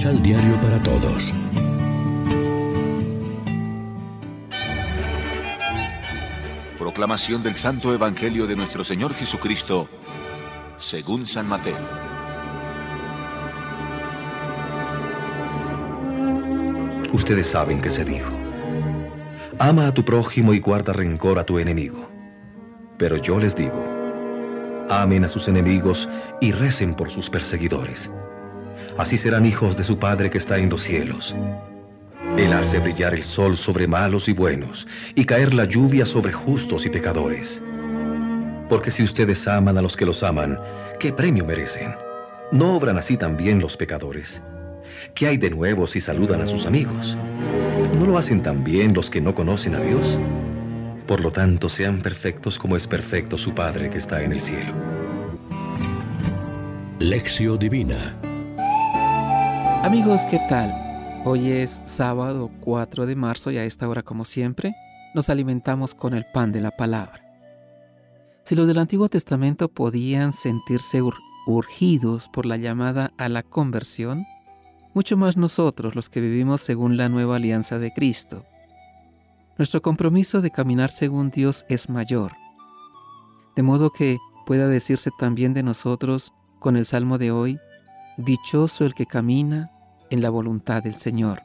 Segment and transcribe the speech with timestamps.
[0.00, 1.34] Misal Diario para Todos.
[6.78, 9.90] Proclamación del Santo Evangelio de nuestro Señor Jesucristo,
[10.78, 11.76] según San Mateo.
[17.12, 18.30] Ustedes saben que se dijo,
[19.58, 22.08] ama a tu prójimo y guarda rencor a tu enemigo.
[22.96, 23.86] Pero yo les digo,
[24.88, 26.08] amen a sus enemigos
[26.40, 28.10] y recen por sus perseguidores.
[28.98, 31.34] Así serán hijos de su Padre que está en los cielos.
[32.36, 36.86] Él hace brillar el sol sobre malos y buenos y caer la lluvia sobre justos
[36.86, 37.60] y pecadores.
[38.68, 40.58] Porque si ustedes aman a los que los aman,
[40.98, 41.94] ¿qué premio merecen?
[42.52, 44.42] ¿No obran así también los pecadores?
[45.14, 47.18] ¿Qué hay de nuevo si saludan a sus amigos?
[47.98, 50.18] ¿No lo hacen también los que no conocen a Dios?
[51.06, 54.72] Por lo tanto, sean perfectos como es perfecto su Padre que está en el cielo.
[57.00, 58.14] Lección Divina
[59.82, 60.74] Amigos, ¿qué tal?
[61.24, 64.76] Hoy es sábado 4 de marzo y a esta hora, como siempre,
[65.14, 67.24] nos alimentamos con el pan de la palabra.
[68.44, 71.00] Si los del Antiguo Testamento podían sentirse
[71.46, 74.26] urgidos por la llamada a la conversión,
[74.92, 78.44] mucho más nosotros los que vivimos según la nueva alianza de Cristo.
[79.56, 82.32] Nuestro compromiso de caminar según Dios es mayor,
[83.56, 87.58] de modo que pueda decirse también de nosotros con el salmo de hoy,
[88.22, 89.70] Dichoso el que camina
[90.10, 91.42] en la voluntad del Señor.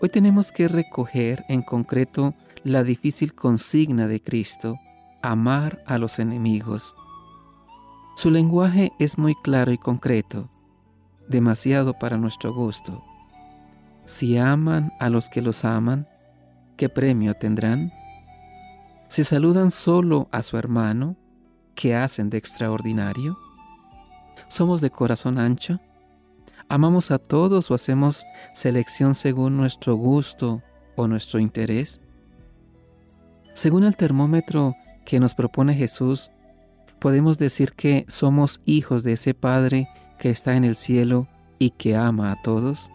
[0.00, 4.76] Hoy tenemos que recoger en concreto la difícil consigna de Cristo,
[5.22, 6.96] amar a los enemigos.
[8.16, 10.48] Su lenguaje es muy claro y concreto,
[11.28, 13.04] demasiado para nuestro gusto.
[14.06, 16.08] Si aman a los que los aman,
[16.76, 17.92] ¿qué premio tendrán?
[19.06, 21.14] Si saludan solo a su hermano,
[21.76, 23.38] ¿qué hacen de extraordinario?
[24.48, 25.80] ¿Somos de corazón ancho?
[26.68, 28.24] ¿Amamos a todos o hacemos
[28.54, 30.62] selección según nuestro gusto
[30.96, 32.00] o nuestro interés?
[33.54, 36.30] Según el termómetro que nos propone Jesús,
[37.00, 41.26] podemos decir que somos hijos de ese Padre que está en el cielo
[41.58, 42.90] y que ama a todos.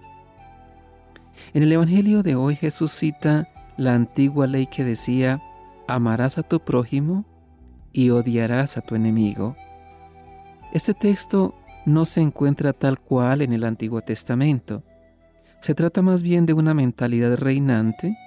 [1.53, 5.41] En el Evangelio de hoy Jesús cita la antigua ley que decía,
[5.87, 7.25] amarás a tu prójimo
[7.91, 9.55] y odiarás a tu enemigo.
[10.75, 11.55] Este texto
[11.85, 14.83] no se encuentra tal cual en el Antiguo Testamento.
[15.61, 18.17] Se trata más bien de una mentalidad reinante,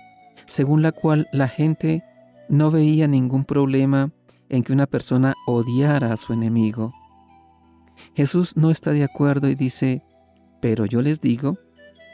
[0.47, 2.05] según la cual la gente
[2.49, 4.13] no veía ningún problema
[4.49, 6.95] en que una persona odiara a su enemigo.
[8.15, 10.03] Jesús no está de acuerdo y dice,
[10.63, 11.59] pero yo les digo,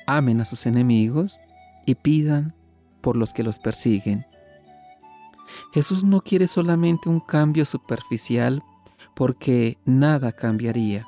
[0.09, 1.39] amen a sus enemigos
[1.87, 2.57] y pidan
[3.03, 4.27] por los que los persiguen.
[5.73, 8.65] Jesús no quiere solamente un cambio superficial
[9.15, 11.07] porque nada cambiaría.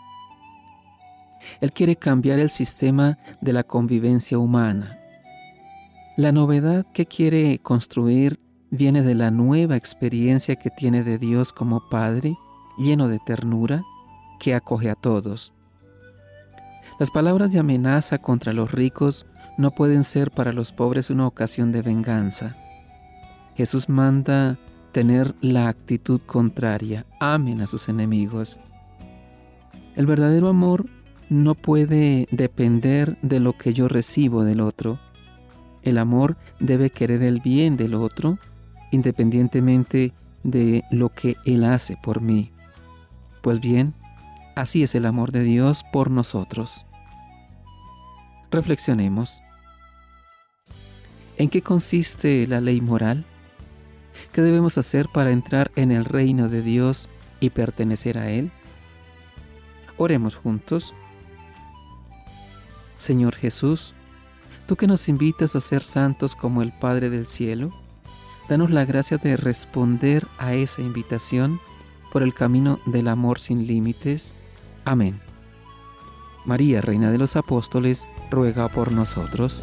[1.60, 4.98] Él quiere cambiar el sistema de la convivencia humana.
[6.16, 8.40] La novedad que quiere construir
[8.70, 12.36] viene de la nueva experiencia que tiene de Dios como Padre,
[12.78, 13.82] lleno de ternura,
[14.38, 15.52] que acoge a todos.
[16.98, 19.26] Las palabras de amenaza contra los ricos
[19.58, 22.56] no pueden ser para los pobres una ocasión de venganza.
[23.54, 24.58] Jesús manda
[24.96, 28.58] tener la actitud contraria, amen a sus enemigos.
[29.94, 30.86] El verdadero amor
[31.28, 34.98] no puede depender de lo que yo recibo del otro.
[35.82, 38.38] El amor debe querer el bien del otro
[38.90, 40.14] independientemente
[40.44, 42.50] de lo que Él hace por mí.
[43.42, 43.92] Pues bien,
[44.54, 46.86] así es el amor de Dios por nosotros.
[48.50, 49.42] Reflexionemos.
[51.36, 53.26] ¿En qué consiste la ley moral?
[54.32, 57.08] ¿Qué debemos hacer para entrar en el reino de Dios
[57.40, 58.50] y pertenecer a Él?
[59.98, 60.94] Oremos juntos.
[62.98, 63.94] Señor Jesús,
[64.66, 67.72] tú que nos invitas a ser santos como el Padre del Cielo,
[68.48, 71.60] danos la gracia de responder a esa invitación
[72.12, 74.34] por el camino del amor sin límites.
[74.84, 75.20] Amén.
[76.44, 79.62] María, Reina de los Apóstoles, ruega por nosotros.